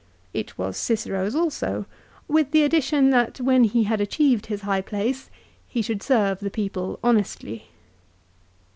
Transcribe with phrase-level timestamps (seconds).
[0.33, 1.85] It was Cicero's also,
[2.27, 5.29] with the addi tion that when he had achieved his high place
[5.67, 7.65] he should serve the people honestly.